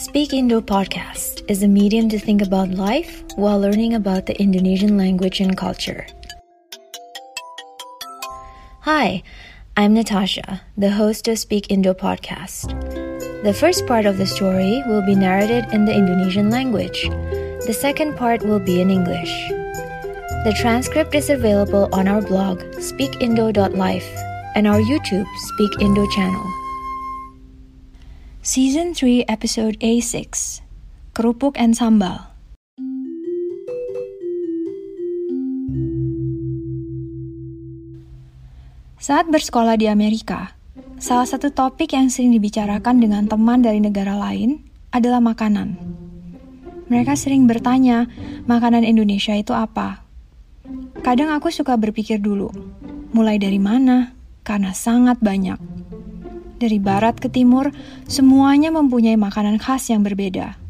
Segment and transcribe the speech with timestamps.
[0.00, 4.96] Speak Indo podcast is a medium to think about life while learning about the Indonesian
[4.96, 6.06] language and culture.
[8.80, 9.22] Hi,
[9.76, 12.72] I'm Natasha, the host of Speak Indo podcast.
[13.44, 17.10] The first part of the story will be narrated in the Indonesian language.
[17.66, 19.50] The second part will be in English.
[20.48, 24.08] The transcript is available on our blog, speakindo.life,
[24.54, 26.59] and our YouTube, Speak Indo channel.
[28.40, 30.64] Season 3, Episode A6
[31.12, 32.32] Kerupuk and Sambal.
[38.96, 40.56] Saat bersekolah di Amerika,
[40.96, 45.76] salah satu topik yang sering dibicarakan dengan teman dari negara lain adalah makanan.
[46.88, 48.08] Mereka sering bertanya,
[48.48, 50.00] makanan Indonesia itu apa?
[51.04, 52.48] Kadang aku suka berpikir dulu,
[53.12, 54.16] mulai dari mana?
[54.40, 55.79] Karena sangat banyak.
[56.60, 57.72] Dari barat ke timur,
[58.04, 60.60] semuanya mempunyai makanan khas yang berbeda.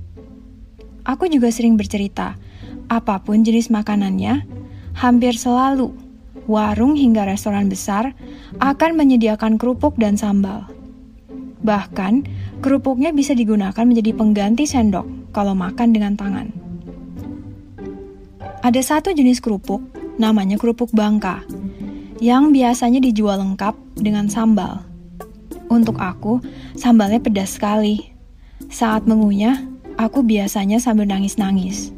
[1.02, 2.38] Aku juga sering bercerita,
[2.86, 4.46] apa pun jenis makanannya,
[4.94, 5.90] hampir selalu
[6.46, 8.14] warung hingga restoran besar
[8.62, 10.70] akan menyediakan kerupuk dan sambal.
[11.66, 12.26] Bahkan,
[12.62, 16.54] kerupuknya bisa digunakan menjadi pengganti sendok kalau makan dengan tangan.
[18.62, 19.82] Ada satu jenis kerupuk,
[20.22, 21.42] namanya kerupuk bangka,
[22.22, 24.89] yang biasanya dijual lengkap dengan sambal.
[25.70, 26.42] Untuk aku,
[26.74, 28.10] sambalnya pedas sekali.
[28.66, 29.62] Saat mengunyah,
[29.94, 31.94] aku biasanya sambil nangis-nangis.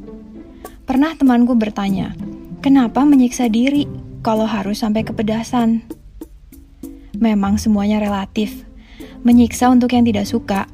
[0.85, 2.13] Pernah temanku bertanya,
[2.61, 3.89] kenapa menyiksa diri
[4.21, 5.81] kalau harus sampai kepedasan?
[7.17, 8.69] Memang semuanya relatif.
[9.25, 10.69] Menyiksa untuk yang tidak suka,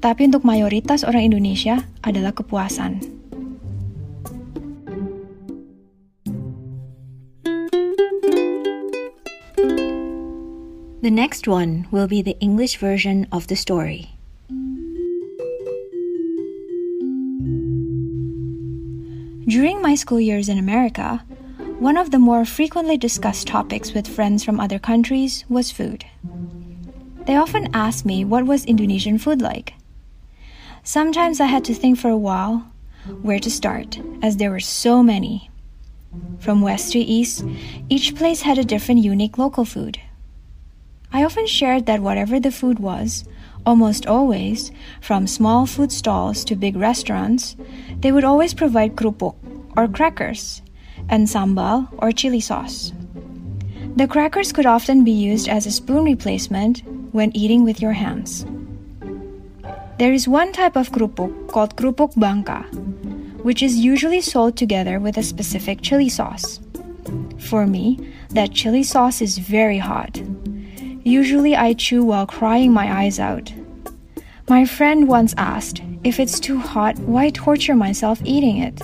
[0.00, 3.17] tapi untuk mayoritas orang Indonesia adalah kepuasan.
[11.00, 14.10] The next one will be the English version of the story.
[19.46, 21.22] During my school years in America,
[21.78, 26.04] one of the more frequently discussed topics with friends from other countries was food.
[27.26, 29.74] They often asked me what was Indonesian food like.
[30.82, 32.66] Sometimes I had to think for a while
[33.22, 35.48] where to start, as there were so many.
[36.40, 37.44] From west to east,
[37.88, 40.00] each place had a different unique local food.
[41.12, 43.24] I often shared that whatever the food was,
[43.64, 44.70] almost always,
[45.00, 47.56] from small food stalls to big restaurants,
[48.00, 49.34] they would always provide kerupuk,
[49.76, 50.62] or crackers,
[51.08, 52.92] and sambal, or chili sauce.
[53.96, 56.82] The crackers could often be used as a spoon replacement
[57.12, 58.44] when eating with your hands.
[59.98, 62.62] There is one type of kerupuk called kerupuk bangka,
[63.42, 66.60] which is usually sold together with a specific chili sauce.
[67.38, 67.98] For me,
[68.30, 70.20] that chili sauce is very hot,
[71.08, 73.50] Usually I chew while crying my eyes out.
[74.46, 78.82] My friend once asked, if it's too hot, why torture myself eating it?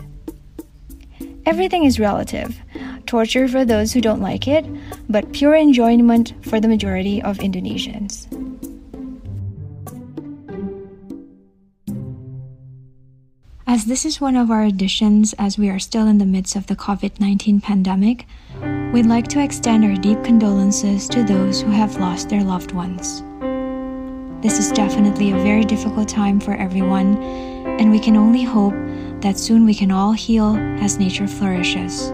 [1.44, 2.58] Everything is relative.
[3.04, 4.64] Torture for those who don't like it,
[5.06, 8.26] but pure enjoyment for the majority of Indonesians.
[13.66, 16.68] As this is one of our editions as we are still in the midst of
[16.68, 18.26] the COVID 19 pandemic,
[18.92, 23.22] We'd like to extend our deep condolences to those who have lost their loved ones.
[24.42, 27.16] This is definitely a very difficult time for everyone,
[27.80, 28.75] and we can only hope
[29.20, 32.12] that soon we can all heal as nature flourishes.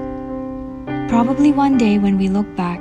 [1.11, 2.81] Probably one day when we look back,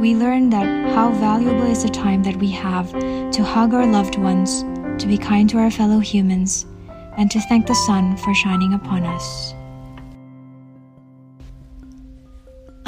[0.00, 2.92] we learn that how valuable is the time that we have
[3.32, 4.62] to hug our loved ones,
[5.00, 6.66] to be kind to our fellow humans,
[7.16, 9.54] and to thank the sun for shining upon us.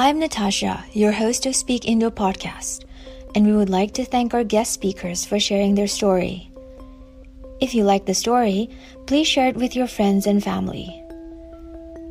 [0.01, 2.85] I'm Natasha, your host of Speak Indo podcast,
[3.35, 6.49] and we would like to thank our guest speakers for sharing their story.
[7.59, 8.69] If you like the story,
[9.07, 11.03] please share it with your friends and family.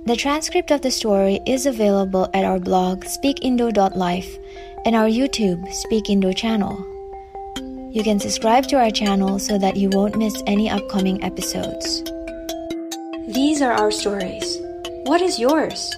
[0.04, 4.36] The transcript of the story is available at our blog speakindo.life
[4.84, 6.76] and our YouTube Speak Indo channel.
[7.90, 12.04] You can subscribe to our channel so that you won't miss any upcoming episodes.
[13.28, 14.58] These are our stories.
[15.04, 15.96] What is yours?